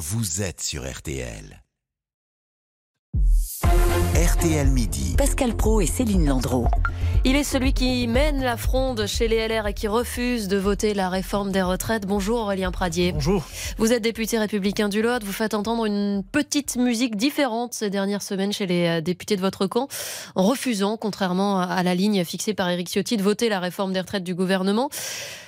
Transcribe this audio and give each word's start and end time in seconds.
vous 0.00 0.40
êtes 0.40 0.62
sur 0.62 0.90
RTL. 0.90 1.62
RTL 4.14 4.66
Midi. 4.66 5.14
Pascal 5.16 5.54
Pro 5.54 5.80
et 5.80 5.86
Céline 5.86 6.26
Landreau. 6.26 6.66
Il 7.24 7.36
est 7.36 7.44
celui 7.44 7.72
qui 7.72 8.08
mène 8.08 8.42
la 8.42 8.56
fronde 8.56 9.06
chez 9.06 9.28
les 9.28 9.46
LR 9.46 9.68
et 9.68 9.72
qui 9.72 9.86
refuse 9.86 10.48
de 10.48 10.56
voter 10.56 10.94
la 10.94 11.08
réforme 11.08 11.52
des 11.52 11.62
retraites. 11.62 12.06
Bonjour 12.06 12.40
Aurélien 12.40 12.72
Pradier. 12.72 13.12
Bonjour. 13.12 13.44
Vous 13.78 13.92
êtes 13.92 14.02
député 14.02 14.36
républicain 14.38 14.88
du 14.88 15.00
Lot. 15.00 15.22
Vous 15.22 15.32
faites 15.32 15.54
entendre 15.54 15.86
une 15.86 16.24
petite 16.24 16.76
musique 16.76 17.14
différente 17.14 17.72
ces 17.72 17.88
dernières 17.88 18.22
semaines 18.22 18.52
chez 18.52 18.66
les 18.66 18.98
euh, 18.98 19.00
députés 19.00 19.36
de 19.36 19.40
votre 19.40 19.68
camp, 19.68 19.86
en 20.34 20.42
refusant, 20.42 20.96
contrairement 20.96 21.60
à 21.60 21.82
la 21.84 21.94
ligne 21.94 22.24
fixée 22.24 22.52
par 22.52 22.68
Éric 22.68 22.88
Ciotti, 22.88 23.16
de 23.16 23.22
voter 23.22 23.48
la 23.48 23.60
réforme 23.60 23.92
des 23.92 24.00
retraites 24.00 24.24
du 24.24 24.34
gouvernement. 24.34 24.90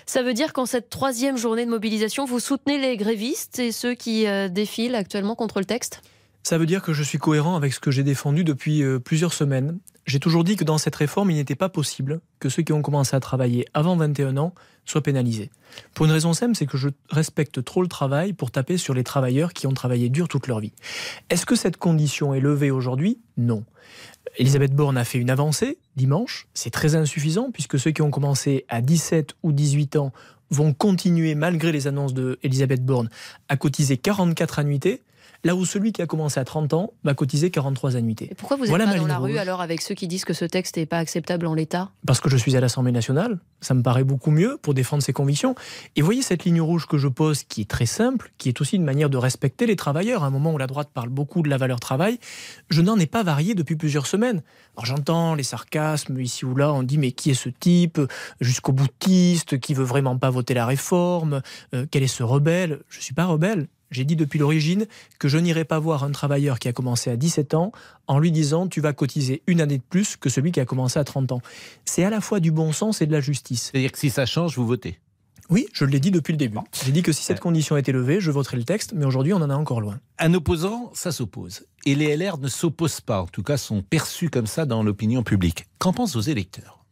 Ça 0.06 0.22
veut 0.22 0.34
dire 0.34 0.52
qu'en 0.52 0.66
cette 0.66 0.88
troisième 0.88 1.36
journée 1.36 1.64
de 1.66 1.70
mobilisation, 1.70 2.26
vous 2.26 2.38
soutenez 2.38 2.78
les 2.78 2.96
grévistes 2.96 3.58
et 3.58 3.72
ceux 3.72 3.94
qui 3.94 4.26
euh, 4.28 4.48
défilent 4.48 4.94
actuellement 4.94 5.34
contre 5.34 5.58
le 5.58 5.64
texte? 5.64 6.00
Ça 6.42 6.58
veut 6.58 6.66
dire 6.66 6.82
que 6.82 6.92
je 6.92 7.02
suis 7.02 7.18
cohérent 7.18 7.56
avec 7.56 7.72
ce 7.72 7.80
que 7.80 7.90
j'ai 7.90 8.02
défendu 8.02 8.44
depuis 8.44 8.82
euh, 8.82 8.98
plusieurs 8.98 9.32
semaines. 9.32 9.78
J'ai 10.06 10.18
toujours 10.18 10.42
dit 10.42 10.56
que 10.56 10.64
dans 10.64 10.78
cette 10.78 10.96
réforme, 10.96 11.30
il 11.30 11.36
n'était 11.36 11.54
pas 11.54 11.68
possible 11.68 12.20
que 12.40 12.48
ceux 12.48 12.62
qui 12.62 12.72
ont 12.72 12.82
commencé 12.82 13.14
à 13.14 13.20
travailler 13.20 13.66
avant 13.72 13.96
21 13.96 14.36
ans 14.36 14.52
soient 14.84 15.02
pénalisés. 15.02 15.50
Pour 15.94 16.06
une 16.06 16.12
raison 16.12 16.32
simple, 16.32 16.56
c'est 16.56 16.66
que 16.66 16.76
je 16.76 16.88
respecte 17.08 17.62
trop 17.62 17.82
le 17.82 17.88
travail 17.88 18.32
pour 18.32 18.50
taper 18.50 18.78
sur 18.78 18.94
les 18.94 19.04
travailleurs 19.04 19.52
qui 19.52 19.68
ont 19.68 19.72
travaillé 19.72 20.08
dur 20.08 20.26
toute 20.26 20.48
leur 20.48 20.58
vie. 20.58 20.72
Est-ce 21.30 21.46
que 21.46 21.54
cette 21.54 21.76
condition 21.76 22.34
est 22.34 22.40
levée 22.40 22.72
aujourd'hui? 22.72 23.20
Non. 23.36 23.64
Elisabeth 24.36 24.74
Borne 24.74 24.98
a 24.98 25.04
fait 25.04 25.18
une 25.18 25.30
avancée 25.30 25.78
dimanche. 25.94 26.48
C'est 26.54 26.70
très 26.70 26.96
insuffisant 26.96 27.50
puisque 27.52 27.78
ceux 27.78 27.92
qui 27.92 28.02
ont 28.02 28.10
commencé 28.10 28.64
à 28.68 28.80
17 28.80 29.36
ou 29.44 29.52
18 29.52 29.96
ans 29.96 30.12
vont 30.50 30.74
continuer, 30.74 31.36
malgré 31.36 31.70
les 31.70 31.86
annonces 31.86 32.12
d'Elisabeth 32.12 32.84
Borne, 32.84 33.08
à 33.48 33.56
cotiser 33.56 33.96
44 33.96 34.58
annuités 34.58 35.00
là 35.44 35.54
où 35.54 35.64
celui 35.64 35.92
qui 35.92 36.02
a 36.02 36.06
commencé 36.06 36.38
à 36.38 36.44
30 36.44 36.72
ans 36.74 36.92
va 37.04 37.14
cotiser 37.14 37.50
43 37.50 37.96
annuités. 37.96 38.28
Et 38.30 38.34
pourquoi 38.34 38.56
vous 38.56 38.64
êtes 38.64 38.70
pas 38.70 38.96
dans 38.96 39.06
la 39.06 39.18
rue 39.18 39.38
alors 39.38 39.60
avec 39.60 39.80
ceux 39.80 39.94
qui 39.94 40.06
disent 40.08 40.24
que 40.24 40.34
ce 40.34 40.44
texte 40.44 40.76
n'est 40.76 40.86
pas 40.86 40.98
acceptable 40.98 41.46
en 41.46 41.54
l'état? 41.54 41.90
Parce 42.06 42.20
que 42.20 42.28
je 42.28 42.36
suis 42.36 42.56
à 42.56 42.60
l'Assemblée 42.60 42.92
nationale, 42.92 43.38
ça 43.60 43.74
me 43.74 43.82
paraît 43.82 44.04
beaucoup 44.04 44.30
mieux 44.30 44.58
pour 44.60 44.74
défendre 44.74 45.02
ses 45.02 45.12
convictions. 45.12 45.54
Et 45.96 46.02
voyez 46.02 46.22
cette 46.22 46.44
ligne 46.44 46.60
rouge 46.60 46.86
que 46.86 46.98
je 46.98 47.08
pose 47.08 47.42
qui 47.42 47.62
est 47.62 47.70
très 47.70 47.86
simple, 47.86 48.32
qui 48.38 48.48
est 48.48 48.60
aussi 48.60 48.76
une 48.76 48.84
manière 48.84 49.10
de 49.10 49.16
respecter 49.16 49.66
les 49.66 49.76
travailleurs. 49.76 50.22
À 50.24 50.26
un 50.26 50.30
moment 50.30 50.52
où 50.52 50.58
la 50.58 50.66
droite 50.66 50.90
parle 50.92 51.08
beaucoup 51.08 51.42
de 51.42 51.48
la 51.48 51.56
valeur 51.56 51.80
travail, 51.80 52.18
je 52.70 52.82
n'en 52.82 52.98
ai 52.98 53.06
pas 53.06 53.22
varié 53.22 53.54
depuis 53.54 53.76
plusieurs 53.76 54.06
semaines. 54.06 54.42
Alors 54.76 54.86
j'entends 54.86 55.34
les 55.34 55.42
sarcasmes 55.42 56.20
ici 56.20 56.44
ou 56.44 56.54
là, 56.54 56.72
on 56.72 56.82
dit 56.82 56.98
mais 56.98 57.12
qui 57.12 57.30
est 57.30 57.34
ce 57.34 57.48
type? 57.48 58.00
Jusqu'au 58.40 58.72
boutiste 58.72 59.58
qui 59.58 59.74
veut 59.74 59.84
vraiment 59.84 60.16
pas 60.16 60.30
voter 60.30 60.54
la 60.54 60.66
réforme? 60.66 61.42
Euh, 61.74 61.86
Quel 61.90 62.02
est 62.02 62.06
ce 62.08 62.22
rebelle? 62.22 62.80
Je 62.88 63.00
suis 63.00 63.14
pas 63.14 63.26
rebelle, 63.26 63.66
j'ai 63.92 64.04
dit 64.04 64.16
depuis 64.16 64.38
l'origine 64.38 64.86
que 65.18 65.28
je 65.28 65.38
n'irai 65.38 65.64
pas 65.64 65.78
voir 65.78 66.04
un 66.04 66.10
travailleur 66.10 66.58
qui 66.58 66.68
a 66.68 66.72
commencé 66.72 67.10
à 67.10 67.16
17 67.16 67.54
ans 67.54 67.72
en 68.06 68.18
lui 68.18 68.32
disant 68.32 68.66
tu 68.66 68.80
vas 68.80 68.92
cotiser 68.92 69.42
une 69.46 69.60
année 69.60 69.78
de 69.78 69.82
plus 69.88 70.16
que 70.16 70.28
celui 70.28 70.52
qui 70.52 70.60
a 70.60 70.64
commencé 70.64 70.98
à 70.98 71.04
30 71.04 71.32
ans. 71.32 71.42
C'est 71.84 72.04
à 72.04 72.10
la 72.10 72.20
fois 72.20 72.40
du 72.40 72.50
bon 72.50 72.72
sens 72.72 73.02
et 73.02 73.06
de 73.06 73.12
la 73.12 73.20
justice. 73.20 73.70
C'est-à-dire 73.70 73.92
que 73.92 73.98
si 73.98 74.10
ça 74.10 74.26
change, 74.26 74.56
vous 74.56 74.66
votez 74.66 74.98
oui, 75.50 75.66
je 75.74 75.84
l'ai 75.84 76.00
dit 76.00 76.10
depuis 76.10 76.32
le 76.32 76.38
début. 76.38 76.56
J'ai 76.84 76.92
dit 76.92 77.02
que 77.02 77.12
si 77.12 77.24
cette 77.24 77.40
condition 77.40 77.76
était 77.76 77.92
levée, 77.92 78.20
je 78.20 78.30
voterai 78.30 78.56
le 78.56 78.64
texte, 78.64 78.94
mais 78.94 79.04
aujourd'hui, 79.04 79.34
on 79.34 79.42
en 79.42 79.50
est 79.50 79.54
encore 79.54 79.82
loin. 79.82 80.00
Un 80.18 80.32
opposant, 80.32 80.90
ça 80.94 81.12
s'oppose. 81.12 81.66
Et 81.84 81.94
les 81.94 82.16
LR 82.16 82.38
ne 82.38 82.48
s'opposent 82.48 83.02
pas, 83.02 83.20
en 83.20 83.26
tout 83.26 83.42
cas 83.42 83.58
sont 83.58 83.82
perçus 83.82 84.30
comme 84.30 84.46
ça 84.46 84.64
dans 84.64 84.82
l'opinion 84.82 85.22
publique. 85.22 85.66
Qu'en 85.78 85.92
pensent 85.92 86.14
vos 86.14 86.22
électeurs? 86.22 86.82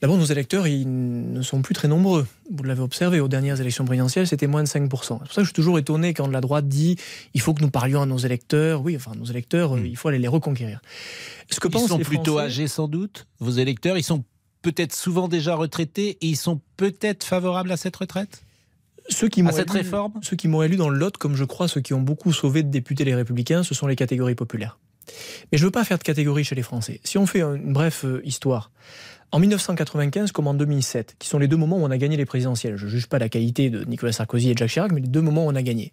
D'abord, 0.00 0.16
nos 0.16 0.24
électeurs, 0.24 0.68
ils 0.68 0.86
ne 0.86 1.42
sont 1.42 1.60
plus 1.60 1.74
très 1.74 1.88
nombreux. 1.88 2.26
Vous 2.50 2.62
l'avez 2.62 2.82
observé, 2.82 3.18
aux 3.18 3.26
dernières 3.26 3.60
élections 3.60 3.84
présidentielles, 3.84 4.28
c'était 4.28 4.46
moins 4.46 4.62
de 4.62 4.68
5%. 4.68 4.72
C'est 4.72 4.88
pour 4.88 5.04
ça 5.04 5.18
que 5.24 5.40
je 5.40 5.46
suis 5.46 5.52
toujours 5.52 5.78
étonné 5.78 6.14
quand 6.14 6.28
la 6.28 6.40
droite 6.40 6.68
dit 6.68 6.96
il 7.34 7.40
faut 7.40 7.52
que 7.52 7.62
nous 7.62 7.70
parlions 7.70 8.02
à 8.02 8.06
nos 8.06 8.18
électeurs. 8.18 8.82
Oui, 8.82 8.94
enfin, 8.94 9.12
nos 9.16 9.24
électeurs, 9.24 9.74
hmm. 9.74 9.86
il 9.86 9.96
faut 9.96 10.08
aller 10.08 10.20
les 10.20 10.28
reconquérir. 10.28 10.80
Ce 11.50 11.58
que 11.58 11.68
ils 11.68 11.88
sont 11.88 11.98
plutôt 11.98 12.38
âgés, 12.38 12.68
sans 12.68 12.86
doute, 12.86 13.26
vos 13.40 13.50
électeurs. 13.50 13.98
Ils 13.98 14.04
sont 14.04 14.24
peut-être 14.62 14.94
souvent 14.94 15.28
déjà 15.28 15.54
retraités 15.54 16.10
et 16.20 16.26
ils 16.26 16.36
sont 16.36 16.60
peut-être 16.76 17.24
favorables 17.24 17.72
à 17.72 17.76
cette 17.76 17.96
retraite? 17.96 18.42
Ceux 19.08 19.28
qui 19.28 19.42
à 19.42 19.52
cette 19.52 19.70
réforme? 19.70 20.12
Ceux 20.22 20.36
qui 20.36 20.48
m'ont 20.48 20.62
élu 20.62 20.76
dans 20.76 20.90
le 20.90 20.98
Lot, 20.98 21.16
comme 21.16 21.34
je 21.34 21.44
crois 21.44 21.66
ceux 21.66 21.80
qui 21.80 21.94
ont 21.94 22.00
beaucoup 22.00 22.32
sauvé 22.32 22.62
de 22.62 22.70
députés 22.70 23.04
les 23.04 23.14
Républicains, 23.14 23.62
ce 23.62 23.74
sont 23.74 23.86
les 23.86 23.96
catégories 23.96 24.34
populaires. 24.34 24.78
Mais 25.50 25.56
je 25.58 25.62
ne 25.62 25.68
veux 25.68 25.72
pas 25.72 25.84
faire 25.84 25.98
de 25.98 26.02
catégorie 26.02 26.44
chez 26.44 26.54
les 26.54 26.62
Français. 26.62 27.00
Si 27.04 27.16
on 27.16 27.24
fait 27.24 27.40
une 27.40 27.72
brève 27.72 27.98
euh, 28.04 28.20
histoire, 28.24 28.70
en 29.32 29.38
1995 29.38 30.32
comme 30.32 30.46
en 30.46 30.54
2007, 30.54 31.16
qui 31.18 31.28
sont 31.28 31.38
les 31.38 31.48
deux 31.48 31.56
moments 31.56 31.78
où 31.78 31.84
on 31.84 31.90
a 31.90 31.98
gagné 31.98 32.16
les 32.16 32.26
présidentielles. 32.26 32.76
Je 32.76 32.86
ne 32.86 32.90
juge 32.90 33.06
pas 33.06 33.18
la 33.18 33.28
qualité 33.28 33.70
de 33.70 33.84
Nicolas 33.84 34.12
Sarkozy 34.12 34.50
et 34.50 34.54
Jacques 34.56 34.70
Chirac, 34.70 34.92
mais 34.92 35.00
les 35.00 35.08
deux 35.08 35.20
moments 35.20 35.46
où 35.46 35.50
on 35.50 35.54
a 35.54 35.62
gagné. 35.62 35.92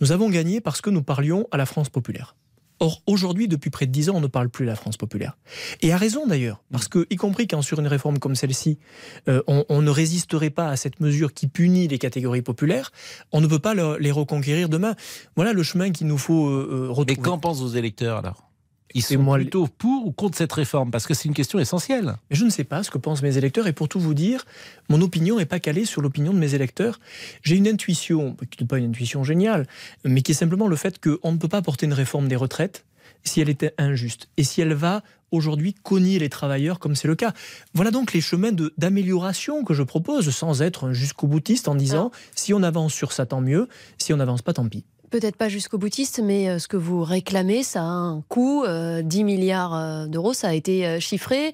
Nous 0.00 0.12
avons 0.12 0.30
gagné 0.30 0.60
parce 0.60 0.80
que 0.80 0.90
nous 0.90 1.02
parlions 1.02 1.46
à 1.50 1.56
la 1.56 1.66
France 1.66 1.88
populaire. 1.88 2.34
Or, 2.82 3.00
aujourd'hui, 3.06 3.46
depuis 3.46 3.70
près 3.70 3.86
de 3.86 3.92
dix 3.92 4.10
ans, 4.10 4.14
on 4.16 4.20
ne 4.20 4.26
parle 4.26 4.48
plus 4.48 4.64
à 4.64 4.70
la 4.70 4.74
France 4.74 4.96
populaire. 4.96 5.36
Et 5.82 5.92
à 5.92 5.96
raison 5.96 6.26
d'ailleurs, 6.26 6.64
parce 6.72 6.88
que, 6.88 7.06
y 7.10 7.16
compris 7.16 7.46
quand 7.46 7.62
sur 7.62 7.78
une 7.78 7.86
réforme 7.86 8.18
comme 8.18 8.34
celle-ci, 8.34 8.80
euh, 9.28 9.40
on, 9.46 9.82
ne 9.82 9.90
résisterait 9.90 10.50
pas 10.50 10.68
à 10.68 10.76
cette 10.76 10.98
mesure 10.98 11.32
qui 11.32 11.46
punit 11.46 11.86
les 11.86 11.98
catégories 11.98 12.42
populaires, 12.42 12.90
on 13.30 13.40
ne 13.40 13.46
peut 13.46 13.60
pas 13.60 13.74
les 13.74 14.10
reconquérir 14.10 14.68
demain. 14.68 14.96
Voilà 15.36 15.52
le 15.52 15.62
chemin 15.62 15.92
qu'il 15.92 16.08
nous 16.08 16.18
faut 16.18 16.48
euh, 16.48 16.68
euh, 16.72 16.88
retrouver. 16.88 17.14
Mais 17.18 17.22
qu'en 17.22 17.38
pensent 17.38 17.60
vos 17.60 17.68
électeurs 17.68 18.16
alors? 18.16 18.51
Ils 18.94 19.02
sont 19.02 19.24
plutôt 19.34 19.66
pour 19.66 20.06
ou 20.06 20.12
contre 20.12 20.38
cette 20.38 20.52
réforme? 20.52 20.90
Parce 20.90 21.06
que 21.06 21.14
c'est 21.14 21.28
une 21.28 21.34
question 21.34 21.58
essentielle. 21.58 22.16
je 22.30 22.44
ne 22.44 22.50
sais 22.50 22.64
pas 22.64 22.82
ce 22.82 22.90
que 22.90 22.98
pensent 22.98 23.22
mes 23.22 23.38
électeurs. 23.38 23.66
Et 23.66 23.72
pour 23.72 23.88
tout 23.88 24.00
vous 24.00 24.14
dire, 24.14 24.44
mon 24.88 25.00
opinion 25.00 25.38
n'est 25.38 25.46
pas 25.46 25.60
calée 25.60 25.84
sur 25.84 26.02
l'opinion 26.02 26.32
de 26.32 26.38
mes 26.38 26.54
électeurs. 26.54 27.00
J'ai 27.42 27.56
une 27.56 27.68
intuition, 27.68 28.36
qui 28.50 28.62
n'est 28.62 28.68
pas 28.68 28.78
une 28.78 28.90
intuition 28.90 29.24
géniale, 29.24 29.66
mais 30.04 30.22
qui 30.22 30.32
est 30.32 30.36
simplement 30.36 30.68
le 30.68 30.76
fait 30.76 31.00
qu'on 31.00 31.32
ne 31.32 31.38
peut 31.38 31.48
pas 31.48 31.62
porter 31.62 31.86
une 31.86 31.92
réforme 31.92 32.28
des 32.28 32.36
retraites 32.36 32.84
si 33.24 33.40
elle 33.40 33.48
était 33.48 33.74
injuste. 33.78 34.28
Et 34.36 34.44
si 34.44 34.60
elle 34.60 34.74
va 34.74 35.02
aujourd'hui 35.30 35.74
cogner 35.74 36.18
les 36.18 36.28
travailleurs 36.28 36.78
comme 36.78 36.94
c'est 36.94 37.08
le 37.08 37.14
cas. 37.14 37.32
Voilà 37.74 37.90
donc 37.90 38.12
les 38.12 38.20
chemins 38.20 38.52
d'amélioration 38.76 39.64
que 39.64 39.74
je 39.74 39.82
propose 39.82 40.30
sans 40.30 40.62
être 40.62 40.88
un 40.88 40.92
jusqu'au 40.92 41.26
boutiste 41.26 41.68
en 41.68 41.74
disant 41.74 42.10
si 42.36 42.52
on 42.52 42.62
avance 42.62 42.92
sur 42.92 43.12
ça 43.12 43.26
tant 43.26 43.40
mieux, 43.40 43.68
si 43.98 44.12
on 44.12 44.18
n'avance 44.18 44.42
pas 44.42 44.52
tant 44.52 44.68
pis 44.68 44.84
peut-être 45.12 45.36
pas 45.36 45.48
jusqu'au 45.48 45.78
boutiste, 45.78 46.20
mais 46.24 46.48
euh, 46.48 46.58
ce 46.58 46.66
que 46.66 46.76
vous 46.76 47.04
réclamez, 47.04 47.62
ça 47.62 47.82
a 47.82 47.84
un 47.84 48.22
coût, 48.28 48.64
10 48.64 48.66
euh, 48.66 49.24
milliards 49.24 49.74
euh, 49.74 50.06
d'euros, 50.06 50.32
ça 50.32 50.48
a 50.48 50.54
été 50.54 50.98
chiffré. 51.00 51.52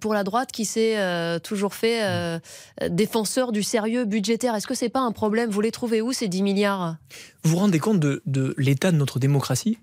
Pour 0.00 0.12
la 0.12 0.24
droite 0.24 0.50
qui 0.52 0.64
s'est 0.64 0.96
toujours 1.40 1.74
fait 1.74 2.40
défenseur 2.90 3.52
du 3.52 3.62
sérieux 3.62 4.04
budgétaire, 4.04 4.54
est-ce 4.54 4.66
que 4.66 4.74
c'est 4.74 4.88
pas 4.88 5.00
un 5.00 5.12
problème? 5.12 5.50
Vous 5.50 5.60
les 5.60 5.70
trouvez 5.70 6.02
où 6.02 6.12
ces 6.12 6.26
10 6.26 6.42
milliards? 6.42 6.96
Vous 7.44 7.52
vous 7.52 7.58
rendez 7.58 7.78
compte 7.78 8.00
de, 8.00 8.22
de 8.26 8.54
l'état 8.58 8.90
de 8.90 8.96
notre 8.96 9.20
démocratie? 9.20 9.78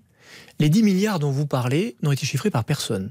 Les 0.60 0.68
10 0.68 0.82
milliards 0.82 1.18
dont 1.18 1.30
vous 1.30 1.46
parlez 1.46 1.96
n'ont 2.02 2.12
été 2.12 2.26
chiffrés 2.26 2.50
par 2.50 2.64
personne. 2.64 3.10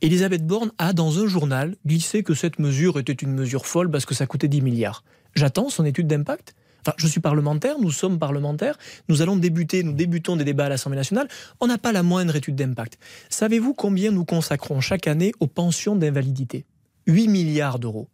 Elisabeth 0.00 0.46
Borne 0.46 0.70
a, 0.78 0.92
dans 0.92 1.18
un 1.18 1.26
journal, 1.26 1.76
glissé 1.86 2.22
que 2.22 2.34
cette 2.34 2.58
mesure 2.58 2.98
était 2.98 3.12
une 3.12 3.32
mesure 3.32 3.66
folle 3.66 3.90
parce 3.90 4.06
que 4.06 4.14
ça 4.14 4.26
coûtait 4.26 4.48
10 4.48 4.62
milliards. 4.62 5.02
J'attends 5.34 5.68
son 5.68 5.84
étude 5.84 6.06
d'impact. 6.06 6.54
Enfin, 6.82 6.94
je 6.96 7.06
suis 7.06 7.20
parlementaire, 7.20 7.78
nous 7.78 7.90
sommes 7.90 8.18
parlementaires, 8.18 8.78
nous 9.08 9.22
allons 9.22 9.36
débuter, 9.36 9.82
nous 9.82 9.92
débutons 9.92 10.36
des 10.36 10.44
débats 10.44 10.66
à 10.66 10.68
l'Assemblée 10.68 10.96
nationale, 10.96 11.28
on 11.60 11.66
n'a 11.66 11.78
pas 11.78 11.92
la 11.92 12.02
moindre 12.02 12.36
étude 12.36 12.56
d'impact. 12.56 12.98
Savez-vous 13.28 13.74
combien 13.74 14.10
nous 14.10 14.24
consacrons 14.24 14.80
chaque 14.80 15.06
année 15.06 15.32
aux 15.40 15.46
pensions 15.46 15.96
d'invalidité? 15.96 16.64
8 17.06 17.28
milliards 17.28 17.78
d'euros. 17.78 18.08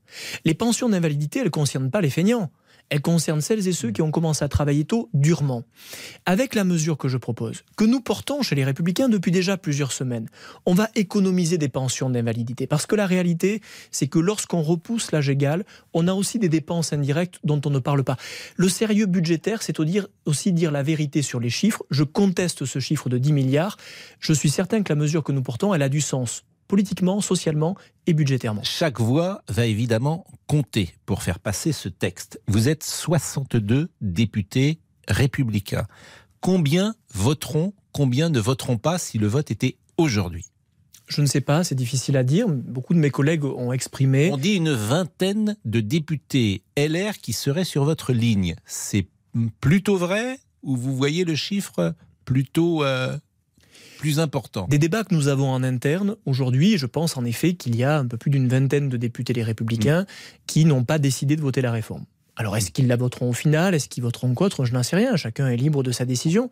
Les 0.45 0.55
pensions 0.55 0.89
d'invalidité, 0.89 1.41
elles 1.41 1.47
ne 1.47 1.51
concernent 1.51 1.91
pas 1.91 2.01
les 2.01 2.11
feignants. 2.11 2.51
Elle 2.89 3.01
concerne 3.01 3.41
celles 3.41 3.67
et 3.67 3.73
ceux 3.73 3.91
qui 3.91 4.03
ont 4.03 4.11
commencé 4.11 4.45
à 4.45 4.49
travailler 4.49 4.85
tôt 4.85 5.09
durement. 5.13 5.65
Avec 6.25 6.55
la 6.55 6.65
mesure 6.65 6.97
que 6.97 7.09
je 7.09 7.17
propose, 7.17 7.65
que 7.77 7.85
nous 7.85 8.01
portons 8.01 8.43
chez 8.43 8.55
les 8.55 8.65
républicains 8.65 9.09
depuis 9.09 9.33
déjà 9.33 9.57
plusieurs 9.57 9.93
semaines, 9.93 10.29
on 10.67 10.75
va 10.75 10.89
économiser 10.95 11.59
des 11.59 11.69
pensions 11.69 12.11
d'invalidité. 12.11 12.67
Parce 12.67 12.87
que 12.87 12.95
la 12.95 13.07
réalité, 13.07 13.61
c'est 13.91 14.07
que 14.07 14.19
lorsqu'on 14.19 14.63
repousse 14.63 15.11
l'âge 15.11 15.29
égal, 15.29 15.65
on 15.95 16.07
a 16.07 16.15
aussi 16.15 16.39
des 16.39 16.49
dépenses 16.49 16.93
indirectes 16.93 17.41
dont 17.43 17.61
on 17.67 17.71
ne 17.71 17.81
parle 17.81 18.05
pas. 18.05 18.17
Le 18.57 18.69
sérieux 18.69 19.07
budgétaire, 19.07 19.63
c'est 19.63 19.77
aussi 20.25 20.53
dire 20.53 20.71
la 20.71 20.83
vérité 20.83 21.23
sur 21.23 21.41
les 21.41 21.51
chiffres. 21.51 21.85
Je 21.91 22.05
conteste 22.05 22.65
ce 22.65 22.79
chiffre 22.79 23.09
de 23.09 23.19
10 23.19 23.33
milliards. 23.33 23.77
Je 24.21 24.33
suis 24.33 24.51
certain 24.51 24.83
que 24.83 24.93
la 24.93 24.97
mesure 24.97 25.25
que 25.25 25.33
nous 25.33 25.43
portons, 25.43 25.75
elle 25.75 25.83
a 25.83 25.89
du 25.89 26.01
sens 26.01 26.45
politiquement, 26.69 27.21
socialement 27.21 27.77
et 28.07 28.15
budgétairement. 28.15 28.63
Chaque 28.63 29.01
voix 29.01 29.43
va 29.49 29.67
évidemment 29.67 30.25
compter 30.47 30.95
pour 31.07 31.23
faire 31.23 31.39
passer 31.39 31.73
ce 31.73 31.89
texte. 31.89 32.41
Vous 32.47 32.69
êtes 32.69 32.85
62 32.85 33.89
députés 34.01 34.79
républicains. 35.09 35.87
Combien 36.41 36.95
voteront, 37.13 37.73
combien 37.93 38.29
ne 38.29 38.41
voteront 38.41 38.79
pas 38.79 38.99
si 38.99 39.19
le 39.19 39.27
vote 39.27 39.51
était 39.51 39.77
aujourd'hui? 39.99 40.45
Je 41.09 41.21
ne 41.21 41.27
sais 41.27 41.41
pas, 41.41 41.63
c'est 41.63 41.77
difficile 41.77 42.17
à 42.17 42.25
dire. 42.25 42.49
Beaucoup 42.49 42.93
de 42.93 42.99
mes 42.99 43.11
collègues 43.11 43.45
ont 43.45 43.73
exprimé. 43.73 44.31
On 44.33 44.37
dit 44.37 44.55
une 44.55 44.73
vingtaine 44.73 45.57
de 45.65 45.81
députés 45.81 46.63
LR 46.77 47.19
qui 47.19 47.33
seraient 47.33 47.65
sur 47.65 47.85
votre 47.85 48.13
ligne. 48.13 48.57
C'est 48.65 49.07
plutôt 49.61 49.97
vrai 49.97 50.39
ou 50.63 50.77
vous 50.77 50.97
voyez 50.97 51.25
le 51.25 51.37
chiffre 51.37 51.95
plutôt 52.25 52.83
euh, 52.83 53.17
plus 53.99 54.21
important. 54.21 54.67
Des 54.69 54.79
débats 54.79 55.05
que 55.05 55.15
nous 55.15 55.29
avons 55.29 55.51
en 55.51 55.63
interne 55.63 56.17
aujourd'hui, 56.27 56.79
je 56.79 56.87
pense 56.87 57.17
en 57.17 57.25
effet 57.25 57.55
qu'il 57.55 57.77
y 57.77 57.85
a 57.85 57.99
un 57.99 58.07
peu 58.07 58.17
plus 58.17 58.31
d'une 58.31 58.49
vingtaine 58.49 58.89
de 58.89 58.97
députés 58.97 59.33
les 59.33 59.43
républicains 59.43 60.03
mm. 60.03 60.07
qui 60.47 60.65
n'ont 60.65 60.85
pas 60.85 60.99
décidé 60.99 61.37
de 61.37 61.41
voter 61.41 61.61
la 61.63 61.73
réforme. 61.73 62.05
Alors 62.39 62.55
est-ce 62.57 62.71
qu'ils 62.71 62.87
la 62.87 62.97
voteront 62.97 63.31
au 63.31 63.33
final? 63.33 63.75
Est-ce 63.75 63.89
qu'ils 63.89 64.03
voteront 64.03 64.35
contre? 64.35 64.67
Je 64.67 64.75
n'en 64.75 64.83
sais 64.83 64.97
rien. 64.97 65.17
Chacun 65.17 65.49
est 65.49 65.57
libre 65.57 65.83
de 65.83 65.91
sa 65.91 66.05
décision. 66.05 66.51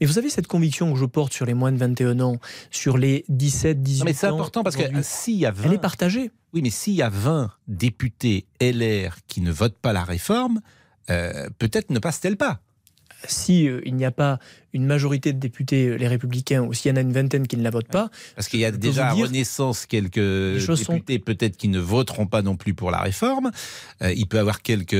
Mais 0.00 0.06
vous 0.06 0.18
avez 0.18 0.30
cette 0.30 0.46
conviction 0.46 0.92
que 0.92 0.98
je 0.98 1.04
porte 1.04 1.34
sur 1.34 1.44
les 1.44 1.52
moins 1.52 1.72
de 1.72 1.76
21 1.76 2.20
ans, 2.20 2.38
sur 2.70 2.96
les 2.96 3.26
17, 3.28 3.82
18 3.82 4.00
ans. 4.00 4.04
mais 4.06 4.12
c'est 4.14 4.26
important 4.26 4.62
parce 4.62 4.76
que 4.76 4.84
s'il 5.02 5.36
y 5.36 5.44
a 5.44 5.50
20... 5.50 5.64
Elle 5.64 5.74
est 5.74 5.78
partagée. 5.78 6.30
Oui, 6.54 6.62
mais 6.62 6.70
s'il 6.70 6.94
y 6.94 7.02
a 7.02 7.10
20 7.10 7.50
députés 7.68 8.46
LR 8.62 9.18
qui 9.26 9.42
ne 9.42 9.52
votent 9.52 9.78
pas 9.78 9.92
la 9.92 10.04
réforme, 10.04 10.62
euh, 11.10 11.48
peut-être 11.58 11.90
ne 11.90 11.98
passe-t-elle 11.98 12.38
pas? 12.38 12.60
Si 13.28 13.68
euh, 13.68 13.80
il 13.84 13.94
n'y 13.94 14.04
a 14.04 14.10
pas 14.10 14.38
une 14.72 14.84
majorité 14.84 15.32
de 15.32 15.38
députés, 15.38 15.88
euh, 15.88 15.96
les 15.96 16.06
républicains, 16.06 16.62
ou 16.62 16.74
s'il 16.74 16.90
y 16.90 16.92
en 16.92 16.96
a 16.96 17.00
une 17.00 17.12
vingtaine 17.12 17.46
qui 17.46 17.56
ne 17.56 17.62
la 17.62 17.70
votent 17.70 17.88
pas. 17.88 18.10
Parce 18.34 18.48
qu'il 18.48 18.60
y 18.60 18.64
a 18.64 18.70
déjà 18.70 19.08
à 19.08 19.12
Renaissance 19.12 19.86
quelques 19.86 20.18
députés 20.18 21.18
peut-être 21.18 21.56
qui 21.56 21.68
ne 21.68 21.78
voteront 21.78 22.26
pas 22.26 22.42
non 22.42 22.56
plus 22.56 22.74
pour 22.74 22.90
la 22.90 22.98
réforme. 22.98 23.50
Euh, 24.02 24.12
il 24.12 24.26
peut 24.26 24.36
y 24.36 24.40
avoir 24.40 24.60
quelques 24.60 24.96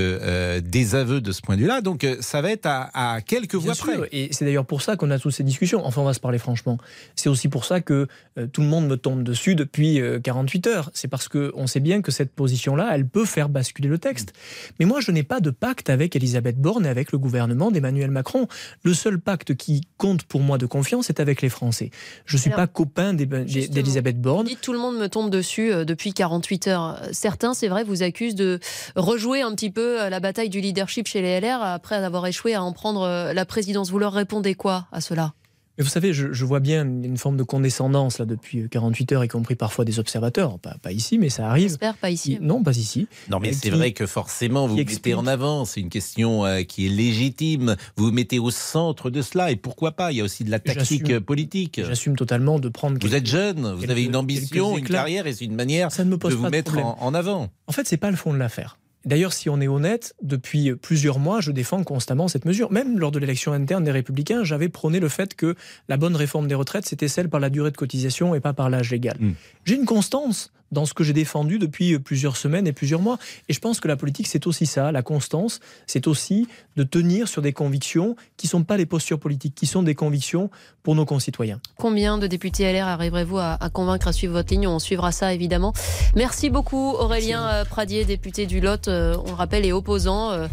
désaveux 0.62 1.20
de 1.20 1.32
ce 1.32 1.42
point 1.42 1.56
de 1.56 1.62
vue-là. 1.62 1.82
Donc 1.82 2.06
ça 2.20 2.40
va 2.40 2.50
être 2.50 2.66
à, 2.66 3.20
quelques 3.20 3.54
voix 3.54 3.74
près. 3.74 3.96
Et 4.12 4.28
c'est 4.32 4.44
d'ailleurs 4.44 4.64
pour 4.64 4.82
ça 4.82 4.96
qu'on 4.96 5.10
a 5.10 5.18
toutes 5.18 5.32
ces 5.32 5.44
discussions. 5.44 5.84
Enfin, 5.84 6.00
on 6.00 6.04
va 6.04 6.14
se 6.14 6.20
parler 6.20 6.38
franchement. 6.38 6.78
C'est 7.14 7.28
aussi 7.28 7.48
pour 7.48 7.64
ça 7.64 7.80
que 7.80 8.06
tout 8.52 8.62
le 8.62 8.68
monde 8.68 8.86
me 8.88 8.96
tombe 8.96 9.22
dessus 9.22 9.54
depuis 9.54 10.00
48 10.22 10.66
heures. 10.68 10.90
C'est 10.94 11.08
parce 11.08 11.28
qu'on 11.28 11.66
sait 11.66 11.80
bien 11.80 12.00
que 12.00 12.10
cette 12.10 12.32
position-là, 12.32 12.90
elle 12.92 13.06
peut 13.06 13.24
faire 13.26 13.48
basculer 13.48 13.88
le 13.88 13.98
texte. 13.98 14.32
Mais 14.80 14.86
moi, 14.86 15.00
je 15.00 15.10
n'ai 15.10 15.22
pas 15.22 15.40
de 15.40 15.50
pacte 15.50 15.90
avec 15.90 16.16
Elisabeth 16.16 16.58
Borne 16.58 16.86
et 16.86 16.88
avec 16.88 17.12
le 17.12 17.18
gouvernement 17.18 17.70
d'Emmanuel 17.70 17.95
Macron. 18.10 18.46
Le 18.82 18.94
seul 18.94 19.18
pacte 19.18 19.54
qui 19.54 19.82
compte 19.98 20.22
pour 20.24 20.40
moi 20.40 20.58
de 20.58 20.66
confiance 20.66 21.10
est 21.10 21.20
avec 21.20 21.42
les 21.42 21.48
Français. 21.48 21.90
Je 22.24 22.36
ne 22.36 22.40
suis 22.40 22.50
pas 22.50 22.66
copain 22.66 23.14
d'Elisabeth 23.14 24.20
Borne. 24.20 24.46
Dites, 24.46 24.60
tout 24.60 24.72
le 24.72 24.78
monde 24.78 24.98
me 24.98 25.08
tombe 25.08 25.30
dessus 25.30 25.72
euh, 25.72 25.84
depuis 25.84 26.12
48 26.12 26.68
heures. 26.68 27.00
Certains, 27.12 27.54
c'est 27.54 27.68
vrai, 27.68 27.84
vous 27.84 28.02
accusent 28.02 28.34
de 28.34 28.60
rejouer 28.94 29.42
un 29.42 29.54
petit 29.54 29.70
peu 29.70 30.00
euh, 30.00 30.10
la 30.10 30.20
bataille 30.20 30.50
du 30.50 30.60
leadership 30.60 31.06
chez 31.06 31.22
les 31.22 31.40
LR 31.40 31.62
après 31.62 31.96
avoir 31.96 32.26
échoué 32.26 32.54
à 32.54 32.62
en 32.62 32.72
prendre 32.72 33.02
euh, 33.02 33.32
la 33.32 33.44
présidence. 33.44 33.90
Vous 33.90 33.98
leur 33.98 34.12
répondez 34.12 34.54
quoi 34.54 34.86
à 34.92 35.00
cela? 35.00 35.32
Mais 35.78 35.84
vous 35.84 35.90
savez, 35.90 36.12
je, 36.12 36.44
vois 36.44 36.60
bien 36.60 36.84
une 36.84 37.18
forme 37.18 37.36
de 37.36 37.42
condescendance 37.42 38.18
là 38.18 38.24
depuis 38.24 38.68
48 38.68 39.12
heures, 39.12 39.24
y 39.24 39.28
compris 39.28 39.56
parfois 39.56 39.84
des 39.84 39.98
observateurs. 39.98 40.58
Pas, 40.58 40.76
pas 40.80 40.92
ici, 40.92 41.18
mais 41.18 41.28
ça 41.28 41.48
arrive. 41.48 41.68
J'espère 41.68 41.96
pas 41.96 42.10
ici. 42.10 42.38
non, 42.40 42.62
pas 42.62 42.76
ici. 42.76 43.08
Non, 43.30 43.40
mais 43.40 43.52
c'est 43.52 43.70
vrai 43.70 43.92
que 43.92 44.06
forcément, 44.06 44.66
vous, 44.66 44.76
vous 44.76 44.84
mettez 44.84 45.14
en 45.14 45.26
avant. 45.26 45.64
C'est 45.64 45.80
une 45.80 45.90
question 45.90 46.46
euh, 46.46 46.62
qui 46.62 46.86
est 46.86 46.88
légitime. 46.88 47.76
Vous 47.96 48.06
vous 48.06 48.12
mettez 48.12 48.38
au 48.38 48.50
centre 48.50 49.10
de 49.10 49.20
cela. 49.20 49.50
Et 49.50 49.56
pourquoi 49.56 49.92
pas 49.92 50.12
Il 50.12 50.18
y 50.18 50.20
a 50.20 50.24
aussi 50.24 50.44
de 50.44 50.50
la 50.50 50.60
tactique 50.60 51.10
euh, 51.10 51.20
politique. 51.20 51.80
J'assume 51.84 52.16
totalement 52.16 52.58
de 52.58 52.68
prendre. 52.68 52.98
Vous 53.00 53.14
êtes 53.14 53.26
jeune, 53.26 53.74
vous 53.74 53.90
avez 53.90 54.04
une 54.04 54.16
ambition, 54.16 54.78
une 54.78 54.88
carrière, 54.88 55.26
et 55.26 55.34
c'est 55.34 55.44
une 55.44 55.54
manière 55.54 55.92
ça 55.92 56.04
ne 56.04 56.10
me 56.10 56.18
pose 56.18 56.32
de 56.32 56.36
vous 56.36 56.48
mettre 56.48 56.78
en, 56.78 56.96
en 57.00 57.14
avant. 57.14 57.48
En 57.66 57.72
fait, 57.72 57.86
c'est 57.86 57.96
pas 57.96 58.10
le 58.10 58.16
fond 58.16 58.32
de 58.32 58.38
l'affaire. 58.38 58.78
D'ailleurs, 59.06 59.32
si 59.32 59.48
on 59.48 59.60
est 59.60 59.68
honnête, 59.68 60.14
depuis 60.20 60.74
plusieurs 60.74 61.20
mois, 61.20 61.40
je 61.40 61.52
défends 61.52 61.84
constamment 61.84 62.26
cette 62.26 62.44
mesure. 62.44 62.72
Même 62.72 62.98
lors 62.98 63.12
de 63.12 63.20
l'élection 63.20 63.52
interne 63.52 63.84
des 63.84 63.92
Républicains, 63.92 64.42
j'avais 64.42 64.68
prôné 64.68 64.98
le 64.98 65.08
fait 65.08 65.34
que 65.34 65.54
la 65.88 65.96
bonne 65.96 66.16
réforme 66.16 66.48
des 66.48 66.56
retraites, 66.56 66.86
c'était 66.86 67.08
celle 67.08 67.28
par 67.28 67.38
la 67.38 67.48
durée 67.48 67.70
de 67.70 67.76
cotisation 67.76 68.34
et 68.34 68.40
pas 68.40 68.52
par 68.52 68.68
l'âge 68.68 68.90
légal. 68.90 69.16
Hmm. 69.20 69.32
J'ai 69.64 69.76
une 69.76 69.84
constance 69.84 70.52
dans 70.72 70.86
ce 70.86 70.94
que 70.94 71.04
j'ai 71.04 71.12
défendu 71.12 71.58
depuis 71.58 71.98
plusieurs 71.98 72.36
semaines 72.36 72.66
et 72.66 72.72
plusieurs 72.72 73.00
mois. 73.00 73.18
Et 73.48 73.52
je 73.52 73.60
pense 73.60 73.80
que 73.80 73.88
la 73.88 73.96
politique, 73.96 74.26
c'est 74.26 74.46
aussi 74.46 74.66
ça. 74.66 74.92
La 74.92 75.02
constance, 75.02 75.60
c'est 75.86 76.06
aussi 76.06 76.48
de 76.76 76.82
tenir 76.82 77.28
sur 77.28 77.42
des 77.42 77.52
convictions 77.52 78.16
qui 78.36 78.46
ne 78.46 78.50
sont 78.50 78.64
pas 78.64 78.76
des 78.76 78.86
postures 78.86 79.18
politiques, 79.18 79.54
qui 79.54 79.66
sont 79.66 79.82
des 79.82 79.94
convictions 79.94 80.50
pour 80.82 80.94
nos 80.94 81.04
concitoyens. 81.04 81.60
Combien 81.76 82.18
de 82.18 82.26
députés 82.26 82.70
LR 82.72 82.86
arriverez-vous 82.86 83.38
à, 83.38 83.58
convaincre 83.72 84.08
à 84.08 84.12
suivre 84.12 84.34
votre 84.34 84.52
ligne? 84.52 84.68
On 84.68 84.78
suivra 84.78 85.12
ça, 85.12 85.34
évidemment. 85.34 85.72
Merci 86.14 86.50
beaucoup, 86.50 86.92
Aurélien 86.92 87.46
euh, 87.48 87.64
Pradier, 87.64 88.04
député 88.04 88.46
du 88.46 88.60
Lot, 88.60 88.88
euh, 88.88 89.16
on 89.24 89.30
le 89.30 89.34
rappelle, 89.34 89.66
et 89.66 89.72
opposant 89.72 90.30
euh, 90.30 90.46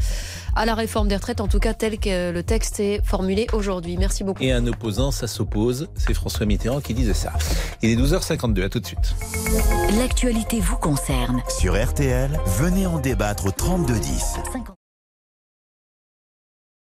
à 0.55 0.65
la 0.65 0.75
réforme 0.75 1.07
des 1.07 1.15
retraites, 1.15 1.41
en 1.41 1.47
tout 1.47 1.59
cas 1.59 1.73
tel 1.73 1.99
que 1.99 2.31
le 2.31 2.43
texte 2.43 2.79
est 2.79 3.01
formulé 3.03 3.47
aujourd'hui. 3.53 3.97
Merci 3.97 4.23
beaucoup. 4.23 4.43
Et 4.43 4.51
un 4.51 4.65
opposant, 4.67 5.11
ça 5.11 5.27
s'oppose. 5.27 5.87
C'est 5.95 6.13
François 6.13 6.45
Mitterrand 6.45 6.81
qui 6.81 6.93
disait 6.93 7.13
ça. 7.13 7.33
Il 7.81 7.89
est 7.89 7.95
12h52, 7.95 8.63
à 8.63 8.69
tout 8.69 8.79
de 8.79 8.85
suite. 8.85 9.15
L'actualité 10.03 10.59
vous 10.59 10.75
concerne. 10.75 11.41
Sur 11.47 11.81
RTL, 11.81 12.37
venez 12.45 12.85
en 12.85 12.99
débattre 12.99 13.45
au 13.45 13.51
3210. 13.51 14.35